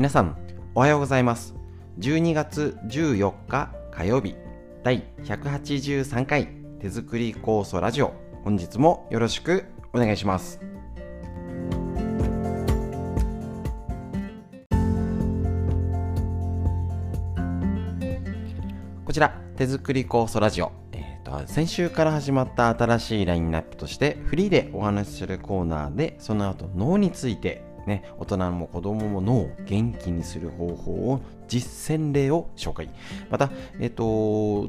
[0.00, 0.34] 皆さん
[0.74, 1.54] おはようございます。
[1.98, 4.34] 12月14日火曜日
[4.82, 6.48] 第183回
[6.80, 8.14] 手作り酵素ラジオ。
[8.42, 10.58] 本日もよろしくお願いします。
[19.04, 32.88] こちら手作り酵素ラジオ、えーと、先週から始まった新しいラインナップとしてフリーでお話しするコーナーでその後脳についてね、大人も子供も脳を元気にする方法を実践例を紹介。
[33.30, 34.68] また、えっ、と、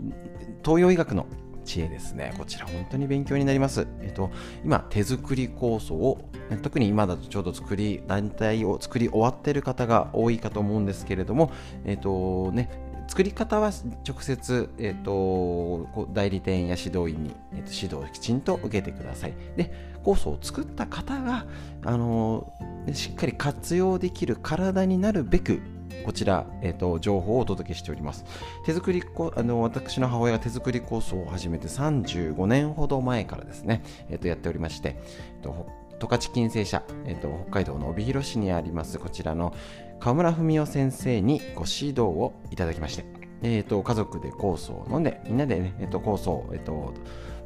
[0.63, 1.27] 東洋医学の
[1.63, 2.33] 知恵ですね。
[2.39, 3.87] こちら本当に勉強になります。
[4.01, 4.31] えっと、
[4.65, 6.29] 今、手作り構想を、
[6.63, 11.51] 特に今だとちょうど作り、団体を作り終わってる方が多いかと思うんですけれども、
[11.85, 12.69] えっとね、
[13.11, 13.73] 作り方は
[14.07, 19.33] 直接、えーと、代理店や指導員に、えーと、指導をきちんと受けてください。
[19.57, 21.45] で、酵素を作った方が、
[21.83, 25.59] あのー、しっかり活用できる体になるべく、
[26.05, 28.23] こちら、えーと、情報をお届けしております。
[28.65, 29.03] 手作り
[29.35, 35.67] あの私の母親が手作り酵素を始めて35年ほど前からですね、えー、とやっておりまして、えー、と
[36.01, 39.53] 十勝金星社、えー、と北海道の帯広市にありますこちらの
[39.99, 43.05] 河村文夫先生にご指導をいただきまして、
[43.43, 46.95] えーと、家族で酵素を飲んでみんなでね、えーと、酵素、えーと、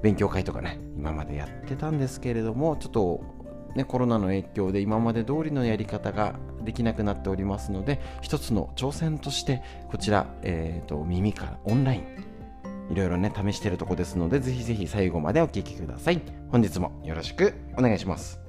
[0.01, 3.21] 勉強会とかね今までやってたんですけれどもちょっと、
[3.75, 12.25] ね、コロナの影響で今まで通りのやり方ができなくなっておりますので一つの挑戦としてこちら、えー、と耳からオンライン
[12.89, 16.21] いろいろね試してるとこですのでぜひぜひ最後までお聴きください。
[16.49, 18.44] 本日もよろしくお願いします。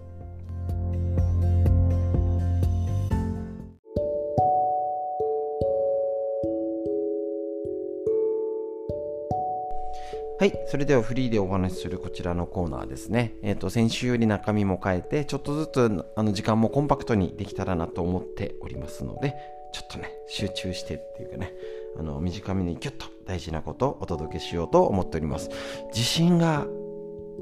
[10.39, 10.53] はい。
[10.67, 13.33] それではフリーでお話しするこちらのコーナーですね。
[13.42, 19.34] えっ、ー、と、先週より中身も変えて、ちょっとずつあの時間もコンパクトにできたらなと思っておりますので、
[19.73, 21.55] ちょっとね、集中してっていうかね、
[21.98, 25.49] あの、短めにギュッと大事なことをお届けしようと思っております。
[25.94, 26.66] 自信が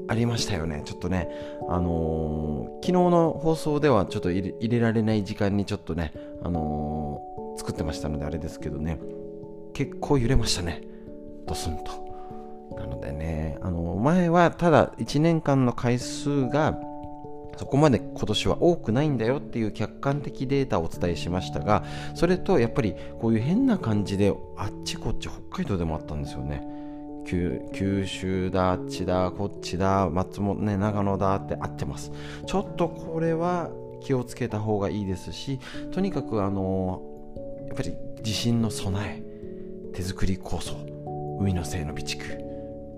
[0.07, 0.81] ありましたよね。
[0.85, 1.29] ちょっとね、
[1.67, 9.01] あのー、昨日の放送ではちょっと入れられない時間にちょっとね、あのー、作ってましたのであれですけどね、
[9.73, 10.81] 結構揺れましたね。
[11.45, 12.04] ドスンと。
[12.75, 16.77] なのでね、あの前はただ1年間の回数が
[17.57, 21.83] そこまで今年は多くないんだよっていう客観的データをお伝えしましたが、
[22.13, 26.67] それとやっぱりこういう変な感じであっちこっち北海道でもあったんですよね。
[27.25, 32.11] 九州だ、あっちだ、こっちだ、松本ね、長野だって合ってます。
[32.45, 33.71] ちょっとこれは
[34.01, 35.59] 気をつけた方がいいですし、
[35.91, 37.01] とにかくあの、
[37.67, 40.75] やっぱり地震の備え、手作り構想、
[41.39, 42.44] 海のせいの備蓄、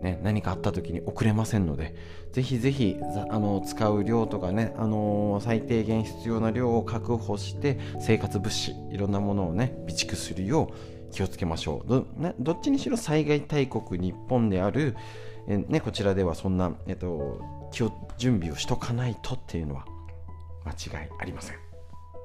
[0.02, 1.96] ね、何かあった時に遅れませんので、
[2.32, 2.98] ぜひぜひ
[3.30, 10.72] あの使う量とかね、あのー、最低限必要な量を確保して、生活物資、いろんなものをね、備蓄するよ
[11.10, 11.90] う気をつけましょう。
[11.90, 14.96] ど,、ね、どっちにしろ災害大国日本である、
[15.48, 17.42] えね、こちらではそんな、えっと、
[17.72, 19.86] 気を準備をしとかないとっていうのは
[20.66, 21.58] 間違いありません。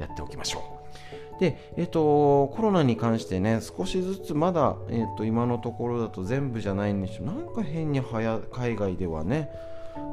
[0.01, 0.81] やっておきましょ
[1.19, 1.22] う。
[1.39, 7.27] で、えっ、と、コロナに関してね、少しずつまだ、えっ、と、今のところだと全部じゃないんですよ。
[7.27, 9.51] なんか変にはや海外ではね、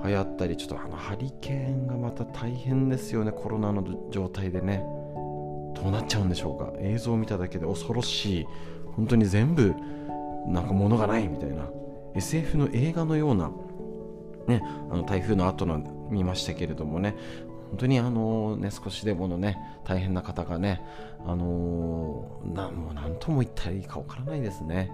[0.03, 4.83] 流行ったり、ちょっとあのハリケーンがまた大変ですよね、コロナの状態でね。
[5.75, 6.73] どうなっちゃうんでしょうか。
[6.79, 8.47] 映像を見ただけで恐ろしい。
[8.95, 9.75] 本当に全部、
[10.47, 11.69] なんか物がないみたいな。
[12.15, 13.51] SF の映画のような、
[14.47, 15.79] ね、あの台風の後の
[16.09, 17.15] 見ましたけれどもね、
[17.69, 20.81] 本当にあのね、少しでものね、大変な方がね、
[21.25, 24.91] あのー、なんも何とも言ったらいいかわからないですね。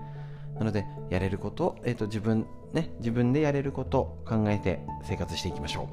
[0.58, 5.90] なので、やれること、え、ー、と、自分、ね、自分でやれること考えて生活していきましょ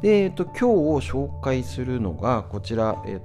[0.00, 0.02] う。
[0.02, 3.20] で、え、ー、と、今日紹介するのが、こちら、えっ、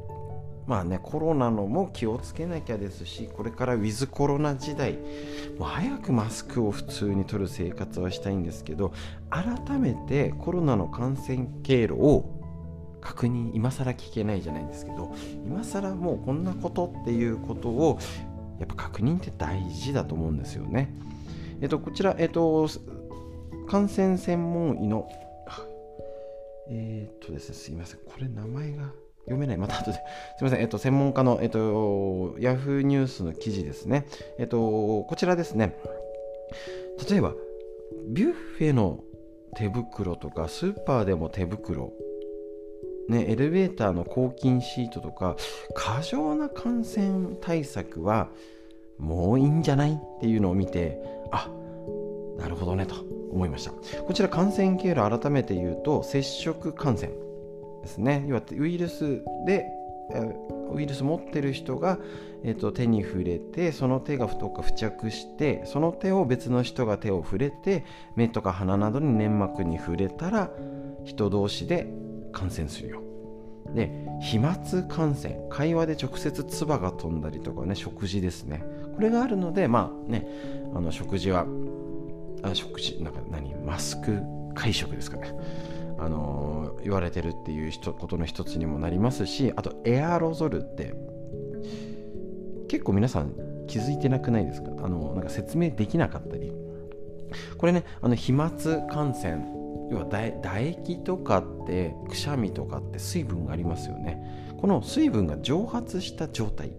[0.65, 4.93] まあね、コロナのも気をつけなきゃですし、これからウィズコロナ時代、
[5.57, 8.93] もう早くマスクを普通に取る生活はしたいんですけど、
[9.29, 12.42] 改めてコロナの感染経路を
[13.03, 15.13] 確認今更聞けないじゃないんですけど
[15.45, 17.99] 今更もうこんなことっていうことを
[18.59, 20.95] やっぱ確認って大事だと思うんですよね。
[21.61, 22.69] えっと、こちら、えっと、
[23.67, 25.09] 感染専門医の、
[26.69, 28.91] えっとですね、すいません、これ名前が
[29.25, 29.57] 読めない。
[29.57, 29.97] また後で。
[30.37, 30.61] すいません。
[30.61, 34.05] えっと、専門家の、えっと、ヤフーニュースの記事ですね。
[34.37, 35.75] えっと、こちらですね。
[37.09, 37.33] 例えば、
[38.09, 39.03] ビュッフェの
[39.55, 41.91] 手袋とか、スーパーでも手袋
[43.09, 45.35] ね、エレベーターの抗菌シートとか
[45.75, 48.29] 過剰な感染対策は
[48.97, 50.99] もういいんじゃないっていうのを見て
[51.31, 51.49] あ
[52.37, 52.95] なるほどねと
[53.31, 53.71] 思いました。
[54.01, 57.11] こちら感染経路改めて言うと接触感染
[57.81, 58.23] ですね。
[58.27, 59.65] 要はウイルスで
[60.73, 61.97] ウイルス持ってる人が、
[62.43, 67.85] えーと、手に触れてその手がどっか付着してその手を別の人が手を触れて
[68.15, 70.51] 目とか鼻などに粘膜に触れたら
[71.05, 71.87] 人同士で
[72.33, 73.01] 感染するよ。
[73.73, 73.89] で
[74.21, 74.55] 飛沫
[74.89, 78.63] 感染会話で直接唾が飛んだりとかね食事ですね。
[78.95, 80.27] これがあるのでまあね
[80.75, 81.45] あの食事は
[82.43, 84.21] あ食事なんか何マスク
[84.53, 85.33] 会食ですかね。
[85.97, 90.93] あのー、言われてるっていうことの一つにもなりますしあとエアロゾルって
[92.67, 93.33] 結構皆さん
[93.67, 94.71] 気づいてなくないですか？
[94.83, 96.51] あのなんか説明できなかったり。
[97.57, 98.51] これねあの飛沫
[98.91, 99.43] 感染
[99.91, 104.53] 要は唾液とかってくしゃみとかって水分がありますよね。
[104.57, 106.73] この水分が蒸発した状態。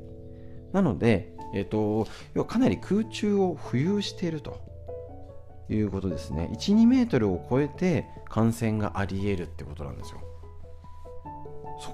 [0.73, 4.75] なので、えーと、要はかなり空中を浮遊していると。
[5.69, 6.51] いうことですね。
[6.53, 10.21] 12メートルを超えて感染があり得るってことなんですよ。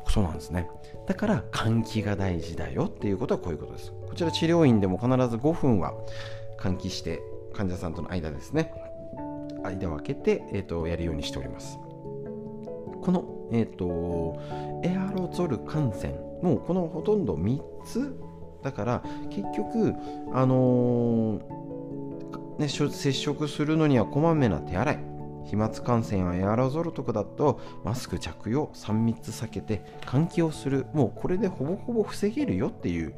[0.07, 0.69] そそうなんですね。
[1.07, 2.87] だから換気が大事だよ。
[2.87, 3.93] っていうことはこういうことです。
[3.93, 5.95] こちら治療院でも必ず5分は
[6.59, 7.21] 換気して
[7.55, 8.73] 患者さんとの間ですね。
[9.65, 11.79] 間を空けて、えーと、やるようにしております。
[13.03, 14.39] この、えーと、
[14.85, 18.17] エアロゾル感染もうこのほとんど3つ。
[18.63, 19.95] だから結局
[20.35, 25.11] あのー、ね、接触するのにはこまめな手洗い。
[25.47, 30.87] 飛沫感染やエアロゾルとかだとマスク着用3密避けて換気をする。
[30.93, 33.15] もうこれでほぼほぼ防げるよっていう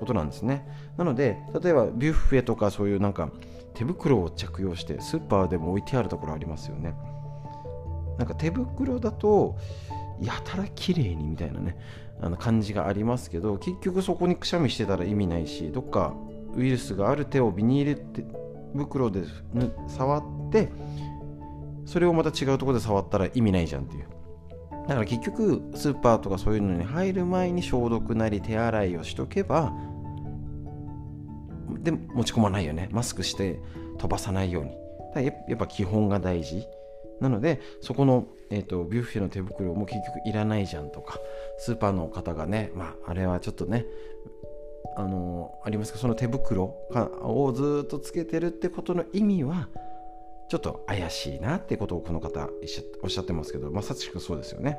[0.00, 0.66] ことなんですね。
[0.96, 3.30] なので例えばビュッフェとかそういうなんか
[3.74, 6.94] 手袋を着用してスーパーでも置いてあるところありますよね。
[8.18, 9.56] なんか手袋だと
[10.20, 11.76] やたら綺麗にみたいなね
[12.20, 16.14] あの感じがありますけど結局そこにくしゃみしてたら意味ないしどっか
[16.54, 18.04] ウイルスがある手をビニール
[18.76, 19.22] 袋で
[19.88, 20.22] 触っ
[20.52, 20.70] て
[21.84, 24.06] それをまた違うところで触ったら意味ないじゃんっていう。
[24.88, 29.72] だから結局スーパーとかそういうのに入る前に消毒なり手洗いをしとけば
[31.78, 32.88] で持ち込まないよね。
[32.92, 33.58] マスクして
[33.98, 34.72] 飛ばさないように。
[35.24, 36.66] やっぱ基本が大事。
[37.22, 41.20] なのでそこの、えーと、ビュッフェの手袋も結局いらないじゃんとか
[41.58, 43.86] スーパーの方がねまああれはちょっとね
[44.96, 49.68] あのー、ありますかその手袋をずっとつけてるってことの意味は
[50.52, 52.46] ちょっと怪しいなってことをこの方
[53.02, 54.78] おっしゃってますけどまさしくそうですよね。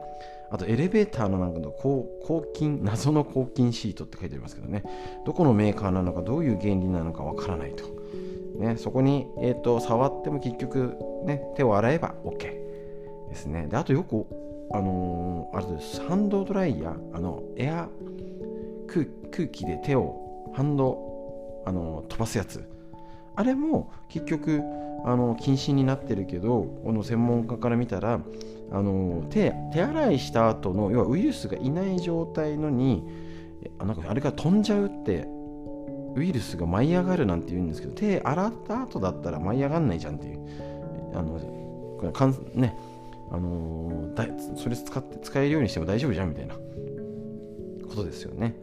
[0.52, 4.84] あとエレベーターのなんかの抗菌謎の抗菌シートって書いてありますけどね。
[5.26, 7.86] どこのメーカーなのかどういう原理なのかわからないと、
[8.60, 13.66] ね、そこに、えーと、触っても結局、ね、手を洗えば OK ですね。
[13.66, 14.28] であとよく
[14.74, 16.02] あのー、あれです。
[16.08, 17.90] ハンドドライヤーあのエア
[18.86, 22.64] 空気で手をハンド、あのー、飛ばすやつ。
[23.36, 24.62] あれも結局
[25.06, 28.20] あの禁止になってるけどこの専門家から見たら
[28.72, 33.04] あの手手洗いした後の要はウイルスがいない状態のに
[33.80, 35.28] あなんかあれが飛んじゃうって
[36.16, 40.40] ウイルスが舞い上がるなんて言うんですけど手洗った後だったら舞い上がんないじゃんっていう
[41.14, 42.78] あのかんね
[43.32, 46.56] あのだそれ使って使えるようにしても大丈夫じゃんみたいな。
[47.94, 48.56] ことですよね。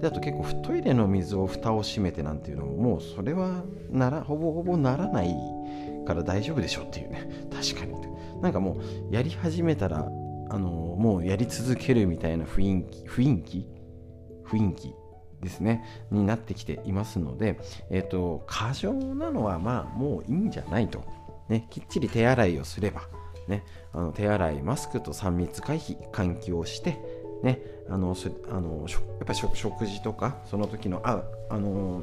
[0.00, 5.34] であと結構トイレの水を蓋を閉めてなんていうのももうそれはならほぼほぼならない
[6.06, 7.28] から大丈夫でしょっていうね。
[7.50, 7.92] 確かに。
[8.42, 8.78] なんかも
[9.10, 10.10] うやり始めたら
[10.50, 13.68] あのもうやり続けるみたいな雰囲気雰囲気
[14.44, 14.94] 雰囲気
[15.40, 15.84] ですね。
[16.10, 17.58] になってきていますので、
[17.90, 21.04] えっ、ー、と過剰なのはまあもういいんじゃないと、
[21.48, 23.02] ね、きっちり手洗いをすれば、
[23.48, 28.14] ね、あの手洗いマスクと3密回避換気をしてね、あの
[28.50, 32.02] あのやっぱり食事とかその時のああの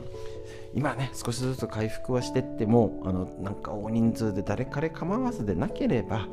[0.73, 6.27] 今ね少しずつ回復はしてってもあのなんか大人数で誰彼構わずでなければ、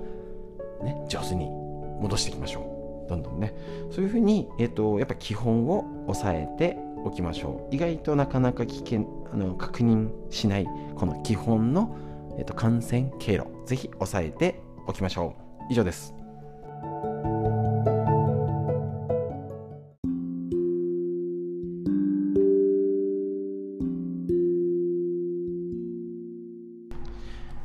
[0.83, 1.49] ね、上手に
[2.01, 3.09] 戻していきましょう。
[3.09, 3.55] どんどんね。
[3.93, 7.75] そういうふうに、えーと、やっぱ基本を押さえておきましょう。
[7.75, 11.97] 意外となかなか危険あの確認しないこの基本の、
[12.39, 15.67] えーと感染経路ぜひ押さえておきましょう。
[15.71, 16.16] 以上です。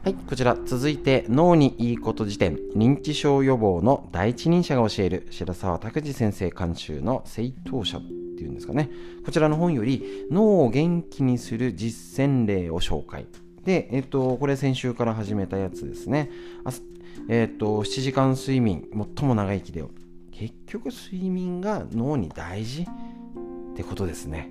[0.04, 8.90] はい、こちら続いて脳にいいこと辞典認知症予防の第一人者が教える白沢拓司先生監修の正当者っていうんですかね。
[9.24, 13.28] こちらの本より脳を元気にする実践例を紹介。
[13.64, 16.32] で、えっと、これ先週から始めたやつですね。
[17.30, 19.84] えっと、7時間睡眠最も長生きで
[20.32, 24.50] 結局睡眠が脳に大事ってことですね。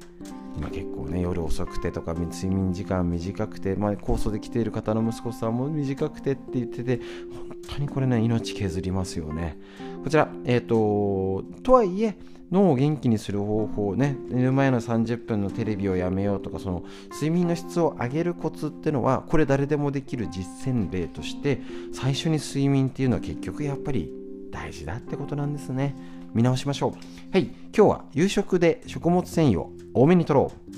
[0.61, 7.01] 今結構ね夜遅くてとか睡眠時間短くて、まあ、酵素で来ている方の息子さんも短くてって言ってて
[7.33, 9.59] 本当にこれね命削りますよね。
[10.05, 12.15] こちらえっ、ー、ととはいえ
[12.51, 21.63] 脳を元気にする方法ね寝る前の30分のテレビをやめようとかその睡眠の質を上げるコツってのはこれ誰でもできる実践例として
[21.93, 24.13] 最初に睡眠っていうのは結局やっぱり
[24.51, 25.97] 大事だってことなんですね。
[26.35, 26.93] 見直しましょう。
[27.33, 27.45] はい。
[27.77, 30.71] 今日は夕食で食物繊維を多めに摂ろう。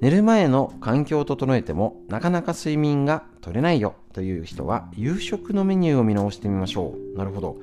[0.00, 7.18] 寝る前の環境を整えてもなかなか睡眠が取れないよという人は夕食のメニューを見直してみましょう。
[7.18, 7.56] なるほど。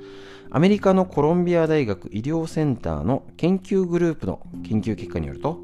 [0.50, 5.60] アメリカのコロンビア大学医療センターの研究グループの研究結果によると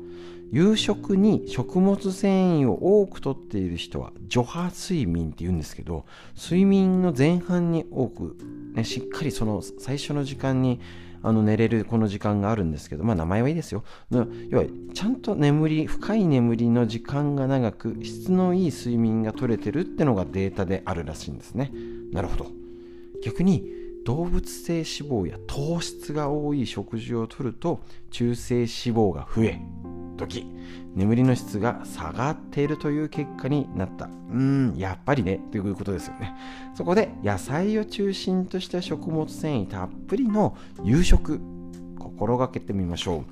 [0.53, 6.05] 夕食に食物繊維を多くとっている人は除波睡眠って言うんですけど
[6.37, 8.37] 睡眠の前半に多く、
[8.75, 10.81] ね、しっかりその最初の時間に
[11.23, 13.85] あの寝れるこの時間があるんですけど、まあ名前はいいですよ。
[14.11, 14.65] 要は、
[14.95, 21.73] ちゃんと眠り、深い眠りの時間が長く、質のいい睡眠が取れてるってのがデータであるらしいんですね。
[22.11, 22.47] なるほど。
[23.23, 23.71] 逆に、
[24.07, 27.81] 動物性脂肪や糖質が多い食事をとると
[28.11, 29.61] 中性脂肪が増え
[30.21, 30.47] 時
[30.95, 34.07] 眠りの質が下がっているという結果になった。
[34.07, 34.09] う
[34.39, 36.35] んやっぱりねということですよね。
[36.75, 41.41] そこで野菜を中心とした食物繊維たっぷりの夕食
[41.99, 43.25] 心がけてみましょ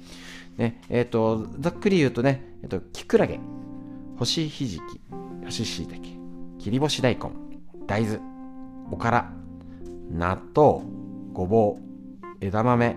[0.56, 0.60] う。
[0.60, 3.38] ねえ、ー、とざっくり言うとね、えーと、キクラゲ
[4.18, 5.00] 干しひじき
[5.44, 6.00] 干ししいたけ
[6.58, 7.30] 切り干し大根
[7.86, 8.18] 大豆
[8.90, 9.30] おから
[10.10, 10.82] 納豆
[11.32, 11.88] ごぼう
[12.40, 12.96] 枝豆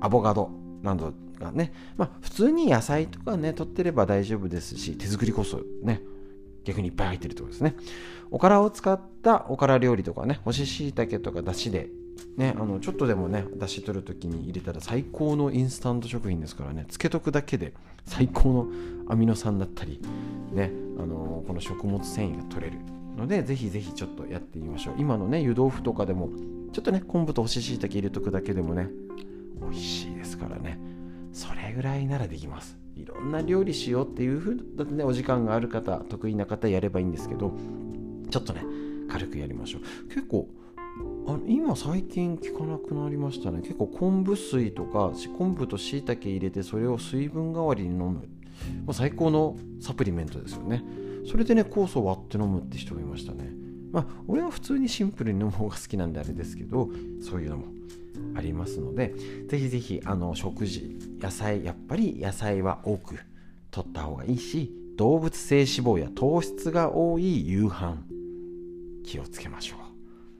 [0.00, 0.50] アボカド
[0.82, 6.02] などがね、まあ、普通に野菜とかね取ってれば大丈夫ですし手作りこそね
[6.64, 7.74] 逆にいっぱい入ってるってことですね。
[8.30, 11.88] おからを使ったおから料理とかね干し椎茸とかだしで
[12.36, 17.74] ね、あのちょっとでもね出し取る時に入れたら最高のインスタント食品ですからねつけとくだけで
[18.06, 18.66] 最高の
[19.08, 20.00] アミノ酸だったり、
[20.52, 22.78] ね、あのこの食物繊維が取れる
[23.16, 24.94] のでぜひぜひちょっとやってみましょう。
[24.98, 26.30] 今のね湯豆腐とかでも
[26.72, 28.88] ちょっとね昆布と干し椎茸入れとくだけでもね
[29.60, 30.78] 美味しいですからね。
[31.38, 32.76] それぐらいならできます。
[32.96, 37.52] いろんな料理しようっていうふうだってねお時間がある方得意な方やればいいんですけど
[38.28, 38.64] ちょっとね
[39.08, 40.08] 軽くやりましょう。
[40.08, 40.48] 結構
[41.28, 43.60] あの今最近聞かなくなりましたね。
[43.60, 48.28] 結構昆布水とか昆布と椎茸入れてそれを水分代わりに飲む、
[48.84, 50.82] まあ、最高のサプリメントですよね。
[51.30, 53.48] それでね酵素を割って飲むって人がいましたね。
[53.92, 56.90] まあ俺は普通にシンプルに飲む方が好きなんであれですけど
[57.22, 57.66] そういうのも。
[58.34, 59.14] ありますので
[59.48, 63.18] ぜひぜひあの食事野菜やっぱり野菜は多く
[63.70, 67.98] 取った方がいいし動物性脂肪や糖質が多い夕飯
[69.04, 69.76] 気をつけましょ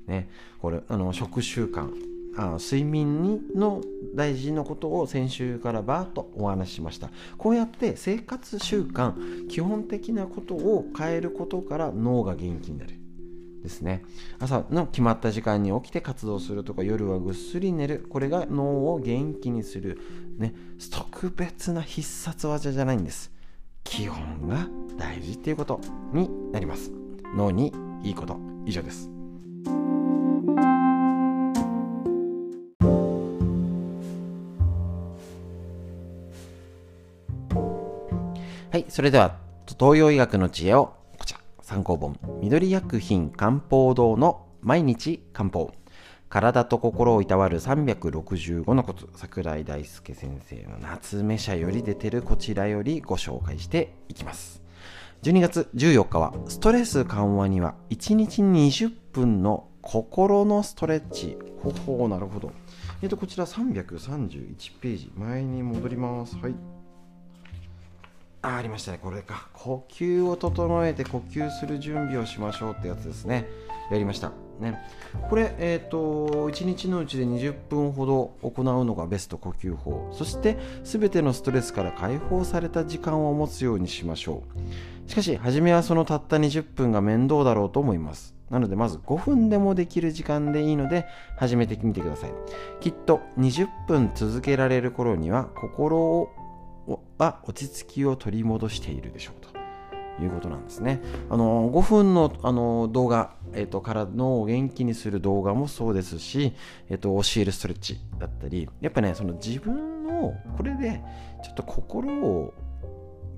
[0.06, 0.10] う。
[0.10, 0.28] ね。
[0.58, 1.90] これあの食習慣
[2.36, 3.82] あ睡眠にの
[4.14, 7.10] 大事なことを先週からバーッとお話ししました。
[7.36, 12.97] こうやって生活習慣基本的なことを変えることから脳が元気になる。
[13.62, 14.04] ですね。
[14.38, 18.06] 朝の決まった時間に起きて活動するとか夜はぐっすり寝る。
[18.08, 19.98] これが脳を元気にする。
[20.36, 20.54] ね。
[20.90, 23.32] 特別な必殺技じゃないんです。
[23.84, 25.80] 基本が大事っていうこと
[26.12, 26.92] になります。
[27.36, 27.72] 脳に
[28.02, 28.38] いいこと。
[28.68, 29.10] 以上です。
[38.70, 39.38] はい、それでは
[39.78, 40.97] 東洋医学の知恵を
[41.68, 45.70] 参考本緑薬品漢方堂の毎日漢方。
[46.30, 54.62] 体と心をいたわる365のコツ桜井大輔先生の夏目社より出てるこちらよりご紹介していきます。
[55.24, 61.36] 12月14日はストレス緩和には1日20分の心のストレッチ。
[61.62, 62.50] ほほなるほど。
[63.02, 65.12] えっとこちら331ページ。
[65.14, 66.34] 前に戻ります。
[66.38, 66.54] はい。
[68.42, 69.00] あありましたね。
[69.02, 69.48] これか。
[69.52, 73.48] 呼吸を整えて呼吸する準備をしましょうってやつですね。
[73.90, 74.32] やりました。
[74.60, 74.78] ね。
[75.28, 80.10] これえっ、ー、と1日のうちで20分ほど行うのがベスト呼吸法。
[80.12, 84.44] そして全てのストレスから解放された時間を持つようにしましょ
[85.06, 85.10] う。
[85.10, 88.34] しかし初めはそのたった20分が面倒だろうと思います。
[88.50, 92.30] なのでまず5分でもできる時間でいいので始めてみてください。
[92.80, 96.30] きっと20分続けられる頃には心を
[97.18, 99.58] は落ち着きを取り戻しているでしょうと
[100.22, 101.00] いうことなんですね。
[101.30, 106.54] あの5分のあの動画、えーと、から脳を元気にする動画もそうですし、
[106.88, 111.00] えーと、教えるストレッチだったりやっぱねその自分のこれで
[111.44, 112.52] ちょっと心を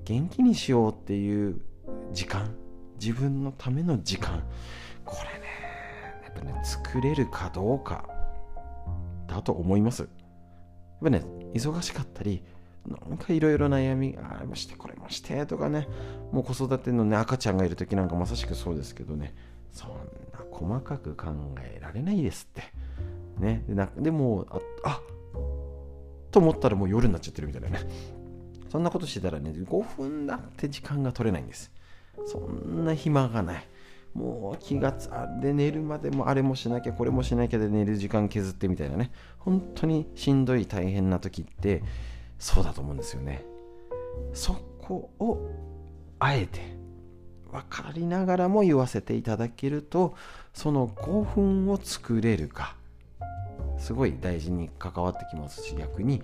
[0.05, 1.61] 元気にしようっていう
[2.11, 2.55] 時間
[2.99, 4.43] 自分のための時間
[5.05, 5.45] これね
[6.23, 8.07] やっぱね作れるかどうか
[9.27, 10.03] だと思います。
[10.03, 10.09] やっ
[11.03, 12.43] ぱね忙しかったり
[12.87, 15.87] なんかいろいろ悩みあれもしてこれもしてとかね
[16.31, 19.33] もう子育てのね赤ちゃんがいる時なんかまさしくそうですけどね。
[19.71, 19.89] そん
[20.33, 21.27] な細かく考
[21.61, 22.63] えられないですって。
[23.39, 23.63] ね。
[23.67, 25.01] でなでもああ
[26.31, 27.79] と思ったらもう夜になっちゃってるみたいなね。
[28.69, 31.71] そんなことしてたらね5分だって時間が取れないんです。
[32.25, 33.67] そんな暇がない。
[34.13, 39.11] もう気がつあで寝るまでもあれもしなきゃこれもしなきゃで寝る時間削ってみたいなね。
[39.39, 41.83] 本当にしんどい大変な時って
[42.41, 43.45] そうだと思うんですよね。
[44.33, 45.47] そこを
[46.17, 46.75] あえて
[47.51, 50.15] 分かりながらも言わせていただけると
[50.53, 52.75] その5分を作れるか
[53.77, 56.23] すごい大事に関わってきますし逆に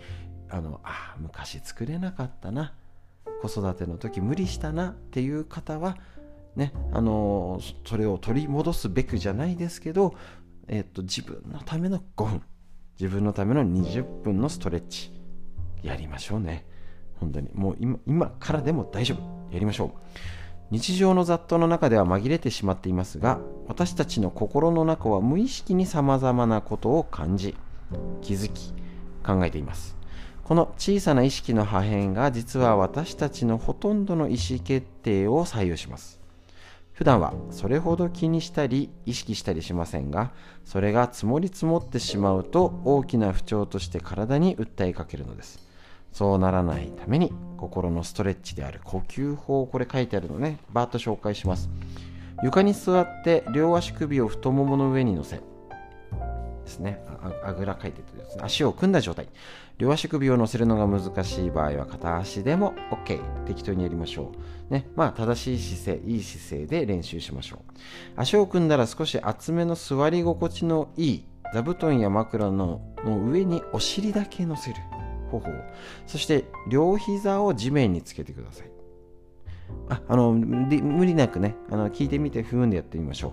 [0.50, 2.74] あのあ昔作れなかったな
[3.42, 5.98] 子育ての時無理したなっていう方は
[6.56, 10.16] ねあのそれを取り戻すべくじゃないですけど、
[10.68, 12.42] えっと自分のための5分
[13.00, 15.17] 自分のための20分のストレッチ
[15.84, 16.66] やりましょうね。
[17.20, 17.50] 本当に。
[17.54, 19.54] もう今今からでも大丈夫。
[19.54, 19.92] やりましょう。
[20.70, 27.56] 日常の雑踏の中では紛れてしまっていますが私たちの心の中は無意識にさまざまなことを感じ
[28.22, 28.74] 気づき
[29.26, 29.96] 考えています。
[30.44, 36.22] この小さな意識の破片が実は私たちのほとんどの意思決定を左右します。
[36.94, 40.32] 普段はそれほど気にしたり意識したりしませんが
[40.66, 45.67] それが積もり積もってしまうと大きな不調として体に訴えかけるのです。
[46.12, 50.60] そうならないために心のストレッチである呼吸法これ書いてあるのね。
[50.72, 51.70] バーッと紹介します。
[52.44, 55.42] 床に座って両足首を太ももの上に乗せ。
[56.68, 57.02] ですね。
[57.44, 58.44] あぐらかいてですね。
[58.44, 59.28] 足を組んだ状態。
[59.78, 64.32] 両足首を乗せるのが難しい場合は片足でも OK 適当にやりましょ
[64.70, 64.74] う。
[64.74, 64.88] ね。
[64.96, 67.74] まあ正しい姿勢いい姿勢で練習しましょう。
[68.16, 74.76] 足を組んだら少し厚めの座り心地のいい座布団や枕のの上にお尻だけ乗せる。
[75.28, 75.52] 方法
[76.06, 78.72] そして両膝を地面につけてください。
[79.90, 83.32] ああの無理なくねあの聞いてみてふんでやってみましょう。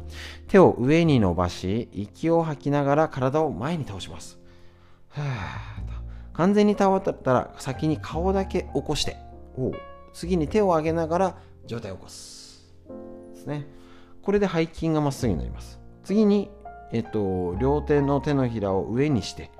[0.48, 4.38] 手を上に伸ばし息を吐きながら体を前に倒します。
[6.32, 9.16] 完全に倒ったら先に顔だけ起こして
[10.12, 12.74] 次に手を上げながら上体を起こす。
[13.32, 13.66] ですね。
[14.22, 15.78] これで背筋がまっすぐになります。
[16.02, 16.50] 次に、
[16.92, 19.50] えっと、両手の手のひらを上にして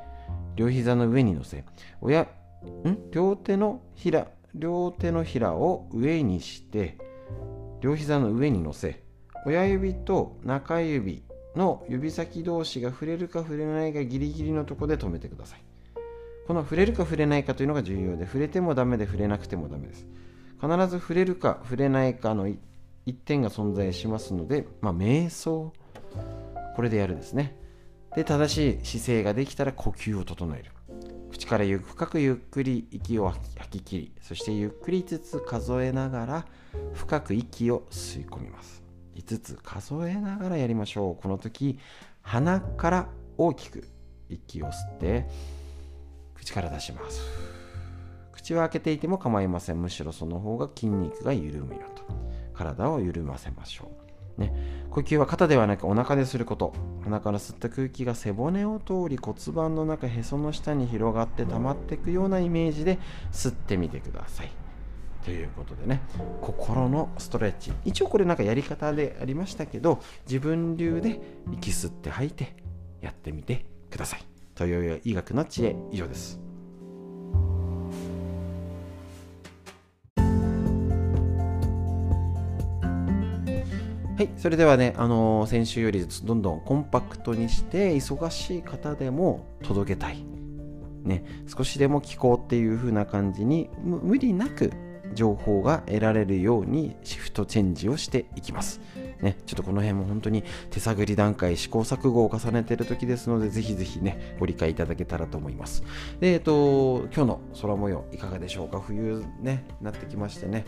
[0.57, 1.65] 両膝の上に乗せ
[2.01, 2.29] 親ん？
[3.11, 6.99] 両手のひら両手のひらを上にして
[7.81, 9.03] 両膝の上に乗せ
[9.47, 11.25] 親指と中指
[11.57, 15.61] の指先同士が触れるか触れないかギリギリのとこで止めてください。
[16.47, 20.07] この触れるか触れないかというのが重要で触れてもダメで触れなくてもダメです。
[20.61, 22.59] 必ず触れるか触れないかの一
[23.15, 25.73] 点が存在しますので、まあ、瞑想。
[26.77, 27.57] これでやるですね。
[28.15, 30.71] で正しい姿勢ができたら呼吸を整える。
[31.31, 36.47] 口からゆ深くゆっくり息を吐き切りそしてゆっくり5つ数えながら
[36.93, 38.83] 深く息を吸い込みます。
[39.17, 41.23] 5つ数えながらやりましょう。
[41.23, 41.79] この時
[42.23, 43.89] 鼻から大きく
[44.29, 45.27] 息を吸って
[46.35, 47.21] 口から出します。
[48.33, 49.83] 口を開けていても構いません。
[49.83, 52.05] むしろその方が筋肉が緩むよと。
[52.53, 54.04] 体を緩ませましょう。
[54.39, 56.73] ね、呼吸は肩ではなくお腹ですること。
[57.03, 62.99] 鼻から吸った空気が背骨を通り骨盤の中へその下に広がって溜まっていくようなイメージで
[63.33, 64.51] 吸ってみてください。
[65.25, 66.03] ということでね。
[66.41, 67.73] 心のストレッチ。
[67.85, 71.21] 一応これなんかやり方でありましたけど自分流で
[71.53, 72.57] 息吸って吐いて
[73.01, 74.25] やってみてください。
[74.55, 75.77] という医学の知恵。
[75.91, 76.44] 以上です。
[84.17, 90.25] はい、それではね、あのー、先週よりどんどんコンパクトにして忙しい方でも届けたい、
[91.03, 94.73] ね、少しでも聞こうっていう風な感じに無理なく
[95.15, 98.81] 情報が得られるようにシフトチェンジをしていきます。
[99.21, 105.83] ね、ちょっとこの辺も本当に手探り段階試行錯誤を重ねている時ですのでぜひぜひねご理解いただけたらと思います。
[106.21, 108.81] でえっと今日の空模様いかがでしょうか？
[108.81, 110.65] 冬ねなってきましてね。